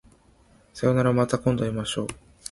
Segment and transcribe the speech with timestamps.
[0.73, 2.07] さようならまた今度会いましょう